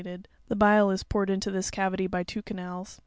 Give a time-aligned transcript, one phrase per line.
[0.03, 2.99] ted: the bile is poured into this cavity by two canals.